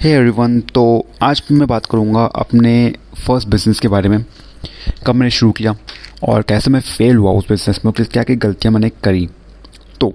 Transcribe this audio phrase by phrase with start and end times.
[0.00, 0.82] Hey everyone तो
[1.22, 2.72] आज मैं बात करूँगा अपने
[3.26, 4.24] फ़र्स्ट बिज़नेस के बारे में।
[5.06, 5.74] कब मैंने शुरू किया
[6.24, 9.28] और कैसे मैं फेल हुआ उस बिज़नेस में क्या क्या गलतियाँ मैंने करी।
[10.00, 10.12] तो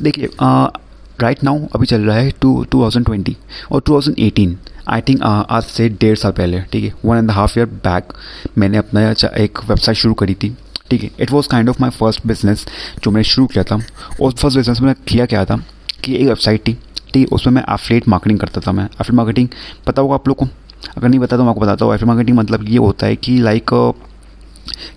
[0.00, 3.36] देखिए राइट नाउ अभी चल रहा है टू टू थाउज़ेंड ट्वेंटी
[3.72, 4.58] और two thousand eighteen
[4.88, 6.92] I think आज से डेढ़ साल पहले, ठीक है?
[7.04, 8.12] One and half year back
[8.58, 10.54] मैंने अपना एक वेबसाइट शुरू करी थी,
[10.90, 11.10] ठीक है?
[11.20, 12.66] It was kind of my first business
[13.04, 13.80] जो मैंने शुरू किया था।
[14.20, 15.62] उस फ़र्स्ट बिज़नेस में किया क्या था
[16.04, 16.76] कि एक वेबसाइट थी।
[17.14, 19.48] ठीक है उसमें मैं एफलेट मार्केटिंग करता था मैं। एफलेट मार्केटिंग
[19.86, 20.46] पता होगा आप लोग को?
[20.96, 23.38] अगर नहीं पता तो मैं आपको बताता हूँ। एफलेट मार्केटिंग मतलब ये होता है कि
[23.38, 23.70] लाइक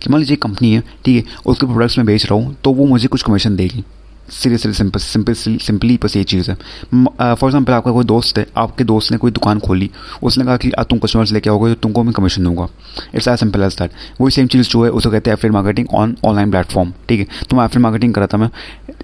[0.02, 2.85] कि मान लीजिए कंपनी है, ठीक है, उसके प्रोडक्ट्स मैं बेच रहा हूँ तो वो
[2.85, 3.84] मुझे कुछ कमीशन देगी।
[4.31, 8.84] सीरियसली सिंपल सिंपल सिंपली बस ये चीज़ है। फॉर एग्ज़ाम्पल आपका कोई दोस्त है, आपके
[8.84, 9.90] दोस्त ने कोई दुकान खोली,
[10.23, 12.67] उसने कहा कि तुम कस्टमर्स लेके आओगे तो तुमको मैं कमीशन दूँगा।
[13.16, 15.88] It's as simple as that वही सेम चीज़ जो है, उसे कहते हैं affiliate marketing
[15.94, 17.45] on online platform ठीक है?
[17.49, 18.49] तो मैं एफिल मार्केटिंग करा था, मैं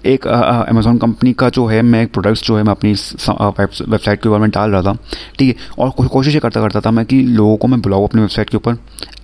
[0.06, 4.28] एक अमेजोन कंपनी का जो है, मैं एक प्रोडक्ट्स जो है, मैं अपनी वेबसाइट के
[4.28, 4.96] ऊपर में डाल रहा था,
[5.38, 5.54] ठीक है?
[5.78, 8.56] और कोशिश ये करता करता था मैं कि लोगों को मैं बुलाऊँ अपनी वेबसाइट के
[8.56, 8.76] ऊपर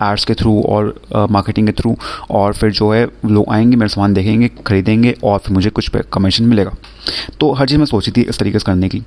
[0.02, 0.94] एड्स के थ्रू और
[1.30, 1.96] मार्केटिंग के थ्रू
[2.30, 6.44] और फिर जो है, लोग आएँगे, मेरा सामान देखेंगे, खरीदेंगे, और फिर मुझे कुछ कमीशन
[6.44, 6.72] मिलेगा।
[7.40, 9.02] तो हर चीज़ मैं सोची थी इस तरीके से करने की।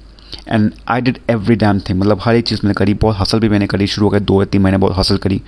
[0.47, 3.49] And I did every damn thing मतलब हर एक चीज़ मैंने करी बहुत हसल भी
[3.49, 5.41] मैंने करी शुरू हो गए दो या तीन महीने बहुत हसल करी।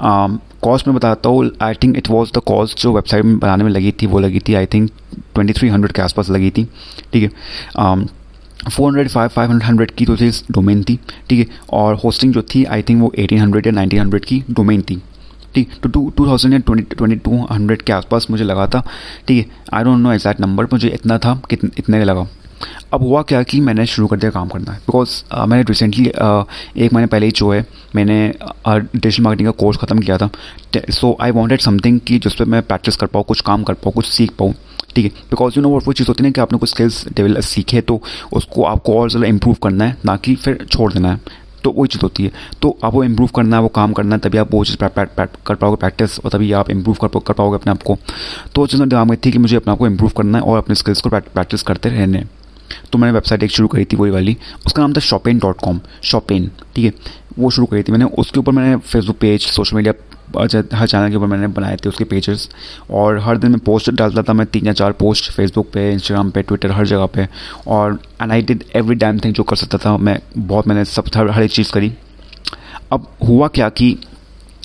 [0.00, 3.64] कॉस्ट um, में बताता हूँ I think it was the cost जो वेबसाइट में बनाने
[3.64, 4.90] में लगी थी वो लगी थी I think
[5.34, 6.64] twenty three hundred के आसपास लगी थी
[7.12, 7.28] ठीक है?
[8.70, 11.46] Four hundred five five hundred hundred की तो थी डोमेन थी ठीक है?
[11.72, 15.00] और होस्टिंग जो थी आई थिंक वो एटीन हंड्रेड या नाइनटीन हंड्रेड की डोमेन थी।
[15.54, 18.82] ठीक तो टू टू थाउज़ेंड या ट्वेंटी ट्वेंटी टू हंड्रेड के आसपास मुझे लगा था।
[19.28, 22.26] ठीक है I don't know exact number मुझे इतना था कितने इतने का लगा।
[22.92, 26.44] अब हुआ क्या कि मैंने शुरू कर दिया काम करना। बिकॉज़ uh, मैंने रिसेंटली uh,
[26.76, 27.64] एक महीने पहले ही जो है
[27.96, 28.16] मैंने
[28.66, 30.30] डिजिटल uh, मार्केटिंग का कोर्स ख़त्म किया था।
[30.90, 33.94] सो आई वॉन्टेड समथिंग कि जिस पर मैं प्रैक्टिस कर पाऊँ कुछ काम कर पाऊँ
[33.94, 34.54] कुछ सीख पाऊँ।
[34.94, 37.40] ठीक है बिकॉज़ यू नो वो चीज़ होती है ना कि आपने कुछ स्किल्स डेवलप
[37.42, 38.00] सीखे तो
[38.32, 41.20] उसको आपको और ज़्यादा इम्प्रूव करना है ना कि फिर छोड़ देना है।
[41.64, 42.30] तो वही चीज़ होती है।
[42.62, 45.76] तो आपको इम्प्रूव करना है वो काम करना है तभी आप वो चीज़ कर पाओगे
[45.76, 47.96] प्रैक्टिस और तभी आप इम्प्रूव कर कर पाओगे अपने आप को।
[48.54, 50.74] तो चीज़ दिमाग में थी कि मुझे अपने आप को इम्प्रूव करना है और अपने
[50.74, 52.24] स्किल्स को प्रैक्टिस करते रहने।
[52.92, 55.80] तो मैंने वेबसाइट एक शुरू करी थी वही वाली। उसका नाम था शॉपेन डॉट कॉम
[56.02, 56.92] शॉपेन ठीक है?
[57.38, 59.92] वो शुरू करी थी मैंने। उसके ऊपर मैंने फेसबुक पेज सोशल मीडिया
[60.38, 62.48] हर चैनल के ऊपर मैंने बनाए थे उसके पेजेस
[62.90, 66.30] और हर दिन मैं पोस्ट डालता था, मैं तीन या चार पोस्ट फेसबुक पे इंस्टाग्राम
[66.30, 67.28] पे ट्विटर हर जगह पे।
[67.66, 71.04] और and I did every damn thing जो कर सकता था। मैं, बहुत मैंने सब,
[71.16, 71.94] हर हर एक चीज़ करी।
[72.92, 73.98] अब हुआ क्या कि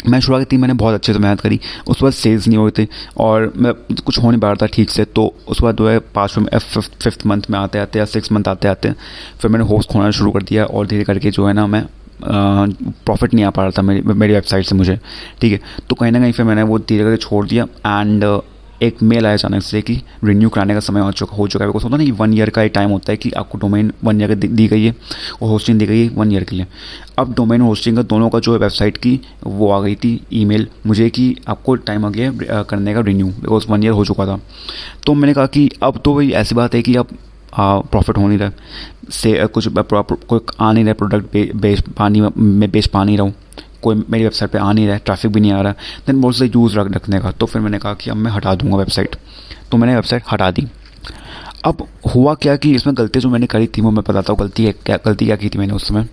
[0.09, 2.71] मैं शुरुआत की थी, मैंने बहुत अच्छे से मेहनत करी। उसके बाद सेल्स नहीं हुए
[2.77, 2.87] थे।
[3.17, 5.99] और मैं, कुछ हो नहीं पा रहा था ठीक से। तो उसके बाद जो है,
[5.99, 8.91] पाँच फिफ्थ फिफ्थ मंथ में आते आते या सिक्स मंथ आते आते
[9.39, 11.85] फिर मैंने होस्ट खोना शुरू कर दिया। और धीरे करके जो है ना, मैं
[12.23, 14.99] प्रॉफिट नहीं आ पा रहा था मेरी मेरी वेबसाइट से मुझे,
[15.41, 15.59] ठीक है?
[15.89, 18.41] तो कहीं ना कहीं फिर मैंने वो धीरे करके छोड़ दिया एंड
[18.83, 19.93] एक मेल आया अचानक से कि
[20.23, 22.63] रिन्यू कराने का समय हो चुका हो चुका है। बिकॉज़ होता नहीं वन ईयर का
[22.63, 24.95] एक टाइम होता है कि आपको डोमेन वन ईयर की दी गई है
[25.41, 26.65] और होस्टिंग दी गई है वन ईयर के लिए।
[27.19, 30.67] अब डोमेन होस्टिंग का दोनों का जो है वेबसाइट की, वो आ गई थी ईमेल
[30.85, 34.39] मुझे कि आपको टाइम आ गया करने का रिन्यू बिकॉज़ वन ईयर हो चुका था।
[35.05, 37.07] तो मैंने कहा कि अब तो भाई ऐसी बात है कि अब
[37.57, 38.51] प्रॉफिट हो नहीं रहा
[39.11, 43.33] से कुछ कोई आ नहीं रहा प्रोडक्ट बेच पानी, मैं बेच पा नहीं रहा हूँ।
[43.81, 45.71] कोई मेरी वेबसाइट पे आ नहीं रहा है ट्रैफ़िक भी नहीं आ रहा।
[46.07, 48.55] देन बहुत से यूज़ रख, रखने का। तो फिर मैंने कहा कि अब मैं हटा
[48.55, 49.15] दूँगा वेबसाइट
[49.71, 50.67] तो मैंने वेबसाइट हटा दी।
[51.65, 54.65] अब हुआ क्या कि इसमें गलती जो मैंने करी थी, वो मैं बताता हूँ, गलती
[54.65, 56.07] है क्या, गलती क्या की थी मैंने उस समय।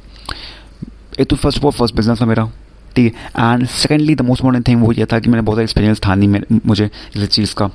[1.21, 2.51] एक तो फ़र्स्ट ऑफ़ फ़र्स्ट बिज़नेस था मेरा।
[2.97, 3.53] ठीक है?
[3.53, 6.29] And secondly the most important thing वो ये था कि मैंने बहुत एक्सपीरियंस था नहीं
[6.29, 7.71] मेरे, मुझे इस चीज़ का।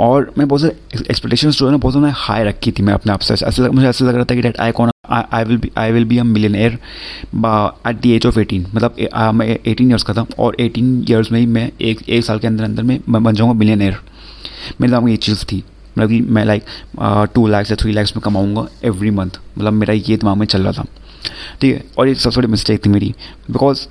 [0.00, 3.12] और मैं बहुत सारे एक्सपेक्टेशन जो है ना बहुत ज़्यादा हाई रखी थी मैं अपने
[3.12, 5.70] आप से। ऐसे मुझे ऐसा लग रहा था कि डेट आई कौन I will be
[5.78, 6.78] I will be a millionaire
[7.86, 8.96] at the age of eighteen मतलब
[9.34, 12.46] मैं एटीन ईयर्स का था और एटीन ईयर्स में ही मैं एक एक साल के
[12.46, 13.96] अंदर अंदर में मैं बन जाऊँगा मिलियनर
[14.80, 15.62] मेरे दिमाग में ये चीज़ थी।
[15.98, 16.62] मतलब कि मैं लाइक
[17.34, 20.62] टू लैक्स या थ्री लैक्स में कमाऊँगा एवरी मंथ मतलब मेरा ये दिमाग में चल
[20.62, 20.86] रहा था।
[21.60, 21.84] ठीक है?
[21.98, 23.14] और ये सबसे बड़ी मिस्टेक थी मेरी।
[23.50, 23.86] Because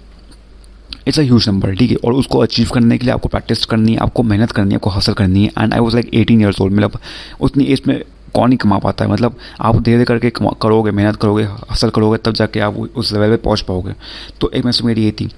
[1.07, 1.97] it's a huge number ठीक है?
[2.05, 4.89] और उसको अचीव करने के लिए आपको प्रैक्टिस करनी है आपको मेहनत करनी है आपको
[4.89, 6.99] हासिल करनी है। And I was like eighteen years old मतलब
[7.41, 8.01] उतनी एज में
[8.33, 9.11] कौन ही कमा पाता है?
[9.11, 10.29] मतलब आप धीरे धीरे करके
[10.61, 13.93] करोगे मेहनत करोगे हासिल करोगे तब जाके आप उस लेवल पे पहुँच पाओगे।
[14.41, 15.29] तो एक मिस्टेक मेरी ये थी।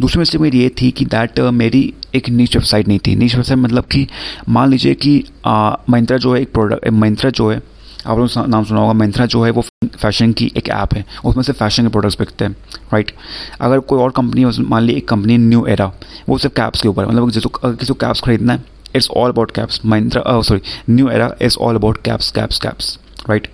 [0.00, 3.34] दूसरी मैसेज मेरी ये थी कि दैट uh, मेरी एक नीच वेबसाइट नहीं थी। नीच
[3.34, 4.06] वेबसाइट मतलब कि
[4.48, 7.60] मान लीजिए कि महिंद्रा जो है एक प्रोडक्ट महिंद्रा जो है
[8.06, 11.42] आप लोगों नाम सुना होगा मिंत्रा जो है वो फ़ैशन की एक ऐप है। उसमें
[11.42, 12.56] से फ़ैशन के प्रोडक्ट्स बिकते हैं
[12.92, 13.12] राइट
[13.60, 15.92] अगर कोई और कंपनी मान ली एक कंपनी न्यू एरा
[16.28, 18.64] वो सिर्फ़ कैप्स के ऊपर मतलब जिसको अगर किसी को कैप्स खरीदना है
[18.96, 20.60] it's all about caps Mahindra sorry
[20.90, 22.98] New Era is all about caps caps caps
[23.30, 23.46] right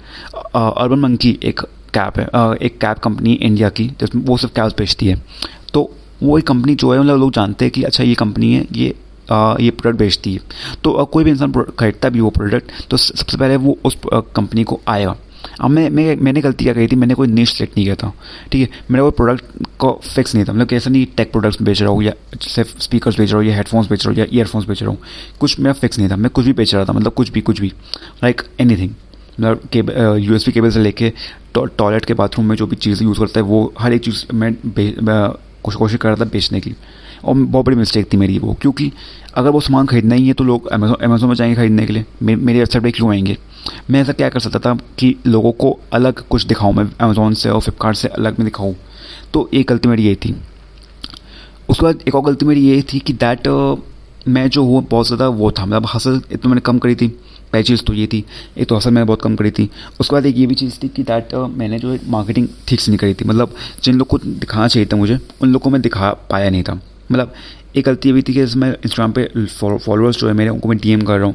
[0.55, 1.61] Urban Monkey एक
[1.95, 5.23] कैप है uh, एक कैप कंपनी इंडिया की जिसमें वो सिर्फ़ कैप्स बेचती है।
[5.75, 5.91] तो
[6.23, 8.95] वो एक कंपनी जो है मतलब लोग जानते हैं कि अच्छा ये कंपनी है ये
[9.33, 10.41] ये प्रोडक्ट बेचती है।
[10.85, 14.81] तो कोई भी इंसान खरीदता भी वो प्रोडक्ट तो सबसे पहले वो उस कंपनी को
[14.89, 15.17] आएगा
[15.61, 16.97] अब मैं मैं, मैंने गलती क्या कही थी?
[16.97, 18.13] मैंने कोई नीच सेलेक्ट नहीं किया था।
[18.53, 18.79] ठीक है?
[18.91, 22.03] मेरा कोई प्रोडक्ट को फिक्स नहीं था। मतलब कैसा नहीं टेक प्रोडक्ट्स बेच रहा हूँ
[22.03, 24.91] या सिर्फ़ स्पीकर बेच रहा हूँ या हेडफोन्स बेच रहा हूँ या ईयरफोन्स बेच रहा
[24.91, 24.99] हूँ।
[25.41, 27.61] कुछ मेरा फिक्स नहीं था। मैं कुछ भी बेच रहा था। मतलब कुछ भी कुछ
[27.61, 27.69] भी।
[28.23, 28.91] लाइक एनी थिंग
[29.41, 31.13] मतलब केबल यू एस केबल से लेके
[31.57, 34.53] टॉयलेट के बाथरूम में जो भी चीज़ें यूज़ करता है, वो हर एक चीज़ मैं
[35.65, 36.75] कोशिश कर रहा था बेचने की।
[37.25, 38.91] और बहुत बड़ी मिस्टेक थी मेरी वो क्योंकि
[39.35, 42.37] अगर वो सामान खरीदना ही है तो लोग अमेजोन में जाएँगे खरीदने के लिए। मे,
[42.37, 43.37] मेरी वेबसाइट पर क्यों आएँगे।
[43.91, 47.51] मैं ऐसा क्या कर सकता था कि लोगों को अलग कुछ दिखाऊँ मैं अमेजोन से
[47.51, 48.75] और फ्लिपकार्ट से अलग में दिखाऊँ?
[49.35, 50.35] तो एक गलती मेरी यही थी।
[51.69, 53.49] उसके बाद एक और गलती मेरी ये थी कि दैट
[54.29, 57.09] मैं जो हूँ बहुत ज़्यादा वो था। मतलब हसल इतना मैंने कम करी थी।
[57.53, 58.25] पहली चीज़ तो ये थी।
[58.59, 59.69] एक तो हसल मैंने बहुत कम करी थी।
[60.01, 62.99] उसके बाद एक ये भी चीज़ थी कि दैट मैंने जो मार्केटिंग ठीक से नहीं
[62.99, 66.13] करी थी। मतलब जिन लोग को दिखाना चाहिए था मुझे उन लोग को मैं दिखा
[66.31, 66.81] पाया नहीं था।
[67.13, 67.33] मतलब
[67.77, 69.47] एक गलती ये भी थी कि मैं इंस्टाग्राम पे
[69.79, 71.35] फॉलोअर्स जो है, मेरे, उनको मैं डीएम कर रहा हूँ।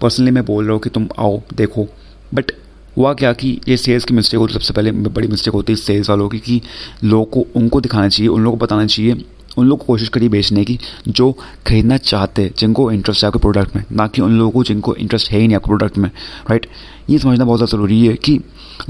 [0.00, 1.88] पर्सनली मैं बोल रहा हूँ कि तुम आओ, देखो।
[2.34, 2.52] बट
[2.96, 6.10] हुआ क्या कि ये सेल्स की मिस्टेक होती सबसे पहले बड़ी मिस्टेक होती है सेल्स
[6.10, 6.60] वालों की कि
[7.04, 9.24] लोगों को, उनको दिखाना चाहिए, उन लोगों को बताना चाहिए
[9.58, 10.78] उन लोग कोशिश करिए बेचने की,
[11.08, 11.30] जो
[11.66, 14.94] खरीदना चाहते हैं जिनको इंटरेस्ट है आपके प्रोडक्ट में, ना कि उन लोगों को जिनको
[14.96, 16.10] इंटरेस्ट है ही नहीं आपके प्रोडक्ट में
[16.50, 16.66] राइट
[17.10, 18.38] ये समझना बहुत ज़्यादा ज़रूरी है कि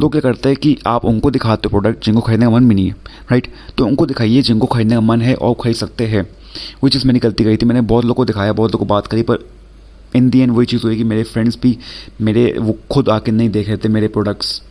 [0.00, 2.74] लोग क्या करते हैं कि आप उनको दिखाते हो प्रोडक्ट जिनको खरीदने का मन भी
[2.74, 2.94] नहीं है
[3.30, 3.48] राइट
[3.78, 6.22] तो उनको दिखाइए जिनको खरीदने का मन है और खरीद सकते हैं।
[6.82, 9.06] वो चीज़ मैंने गलती करी थी, मैंने बहुत लोगों को दिखाया, बहुत लोगों को बात
[9.06, 9.44] करी, पर
[10.16, 11.76] इन दी एंड वही चीज़ हुई कि मेरे फ्रेंड्स भी
[12.20, 14.62] मेरे, वो खुद आके नहीं देख रहे थे मेरे प्रोडक्ट्स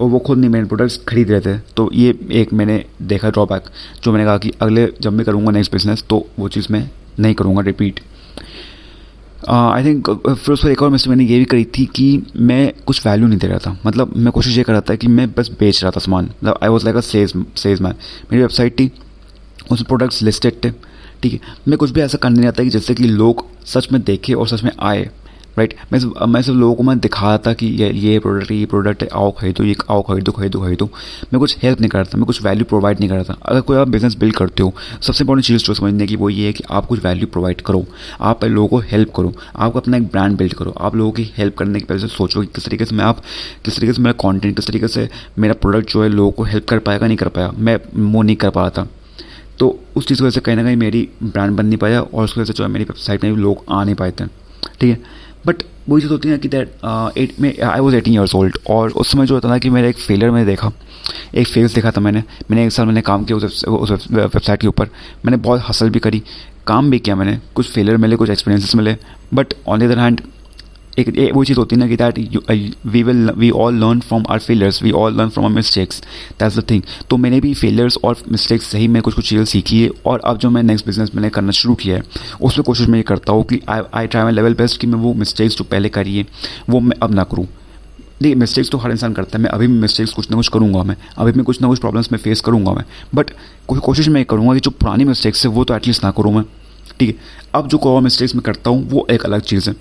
[0.00, 3.70] और वो खुद नहीं मेरे प्रोडक्ट्स खरीद रहे थे। तो ये एक मैंने देखा ड्रॉबैक
[4.04, 6.88] जो मैंने कहा कि अगले जब मैं करूँगा नेक्स्ट बिज़नेस तो वो चीज़ मैं
[7.20, 8.00] नहीं करूँगा रिपीट
[9.48, 12.72] आई थिंक फिर उस पर एक और मिस्टेक मैंने ये भी करी थी कि मैं
[12.86, 15.30] कुछ वैल्यू नहीं दे रहा था। मतलब मैं कोशिश ये कर रहा था कि मैं
[15.32, 17.32] बस बेच रहा था सामान। मतलब I was like a sales
[17.80, 17.94] salesman
[18.32, 18.90] मेरी वेबसाइट थी
[19.62, 20.70] उसमें प्रोडक्ट्स लिस्टेड थे,
[21.22, 24.02] ठीक है। मैं कुछ भी ऐसा करने नहीं आता कि जैसे कि लोग सच में
[24.02, 25.08] देखे और सच में आए।
[25.58, 28.50] राइट मैं सिर्फ़, मैं सब लोगों को मैं दिखा रहा था कि ये ये प्रोडक्ट
[28.50, 30.88] ये प्रोडक्ट है, आओ खरीदो, ये आओ खरीदो खरीदो खरीदो।
[31.32, 34.16] मैं कुछ हेल्प नहीं करता, मैं कुछ वैल्यू प्रोवाइड नहीं करता। अगर कोई आप बिज़नेस
[34.18, 37.04] बिल्ड करते हो, सबसे इंपॉर्टेंट चीज़ जो समझने की वो ये है कि आप कुछ
[37.04, 37.84] वैल्यू प्रोवाइड करो।
[38.20, 41.56] आप लोगों को हेल्प करो। आप अपना एक ब्रांड बिल्ड करो। आप लोगों की हेल्प
[41.58, 43.22] करने के पहले सोचो कि किस तरीके से मैं आप,
[43.64, 46.64] किस तरीके से मेरा कॉन्टेंट किस तरीके से मेरा प्रोडक्ट जो है लोगों को हेल्प
[46.64, 47.78] कर पाएगा, नहीं कर पाया। मैं
[48.12, 48.88] वो नहीं कर पा था
[49.58, 52.24] तो उस चीज़ की वजह से कहीं ना कहीं मेरी ब्रांड बन नहीं पाया और
[52.24, 54.24] उसकी वजह से जो है मेरी वेबसाइट में भी लोग आ नहीं पाए थे।
[54.80, 54.98] ठीक है?
[55.46, 56.68] बट वही चीज़ होती है कि दैट
[57.18, 59.88] एट में I was eighteen years old और उस समय जो होता था कि मेरा
[59.88, 60.70] एक फेलियर मैंने देखा।
[61.34, 64.86] एक फेल्स देखा था मैंने। मैंने एक साल मैंने काम किया उस वेबसाइट के ऊपर।
[65.24, 66.22] मैंने बहुत हसल भी करी।
[66.66, 68.96] काम भी किया मैंने। कुछ फेलियर मिले, कुछ एक्सपीरियंसेस मिले।
[69.34, 70.20] But on the other hand
[70.98, 72.18] एक वो चीज़ होती है ना कि that
[72.86, 76.00] we will we all learn from our failures we all learn from our mistakes
[76.40, 79.82] that's the thing तो मैंने भी फेलियर्स और मिस्टेक्स सही में कुछ कुछ चीज़ें सीखी
[79.82, 82.02] है और अब जो मैं नेक्स्ट बिज़नेस मैंने करना शुरू किया है
[82.40, 84.98] उसमें कोशिश मैं ये करता हूँ कि I I try my level best कि मैं
[84.98, 86.26] वो मिस्टेक्स जो पहले करी है,
[86.70, 87.46] वो मैं अब ना करूँ।
[88.22, 90.82] देखिए मिस्टेक्स तो हर इंसान करता है। मैं अभी भी मिस्टेक्स कुछ ना कुछ करूँगा
[90.82, 92.84] मैं। अभी भी कुछ ना कुछ प्रॉब्लम्स में फेस करूँगा मैं।
[93.14, 93.30] बट
[93.68, 96.32] कोई कोशिश मैं ये करूँगा कि जो पुरानी मिस्टेक्स है, वो तो एटलीस्ट ना करूँ
[96.34, 96.44] मैं।
[97.00, 97.14] ठीक है?
[97.54, 99.76] अब जो कोई मिस्टेक्स मैं करता हूँ, वो एक अलग चीज़ है।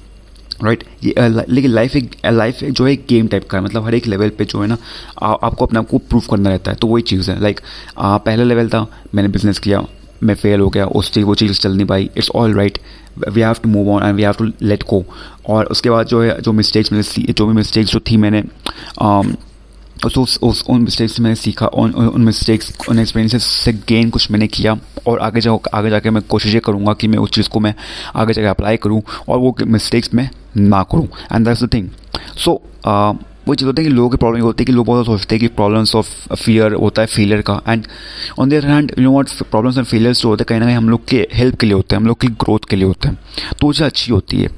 [0.63, 0.83] राइट?
[1.03, 1.13] ये
[1.49, 4.29] लेकिन लाइफ एक लाइफ एक जो है गेम टाइप का है। मतलब हर एक लेवल
[4.29, 4.77] पे जो है ना
[5.21, 7.59] आ, आपको अपने आप को प्रूव करना रहता है। तो वही चीज़ है। लाइक
[7.99, 8.85] पहला लेवल था
[9.15, 9.85] मैंने बिज़नेस किया
[10.23, 12.77] मैं फेल हो गया उस चीज़ वो चीज़ चल नहीं पाई। It's all right
[13.29, 15.03] we have to move on and we have to let go
[15.49, 18.43] और उसके बाद जो है जो मिस्टेक्स जो भी मिस्टेक्स जो थी मैंने
[20.03, 24.09] तो उस उस, उन मिस्टेक्स से मैंने सीखा, उन उन मिस्टेक्स उन एक्सपीरियंसेस से गेन
[24.09, 27.31] कुछ मैंने किया, और आगे जा आगे जाके मैं कोशिश ये करूँगा कि मैं उस
[27.31, 27.73] चीज़ को मैं
[28.15, 31.89] आगे जाके अप्लाई करूँ, और वो मिस्टेक्स मैं ना करूँ। And that's the thing
[32.37, 32.61] so
[33.47, 35.39] वो चीज़ होती है कि लोगों की प्रॉब्लम होती है कि लोग बहुत सोचते हैं
[35.39, 37.85] कि प्रॉब्लम्स ऑफ़ फियर होता है फेलियर का। And
[38.39, 40.75] on there hand you know what problems and failures जो होते हैं, कहीं ना कहीं
[40.75, 43.07] हम लोग के हेल्प के लिए होते हैं, हम लोग की ग्रोथ के लिए होते
[43.07, 43.17] हैं।
[43.59, 44.49] तो वो चीज़ अच्छी होती है।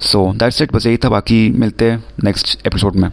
[0.00, 3.08] सो दैट्स इट बस यही था। बाकी मिलते हैं नेक्स्ट एपिसोड में।